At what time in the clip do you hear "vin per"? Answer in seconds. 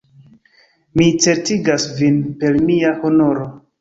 1.99-2.59